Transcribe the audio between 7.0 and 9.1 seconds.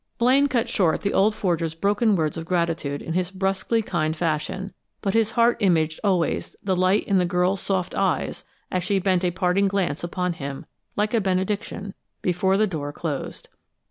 in the girl's soft eyes as she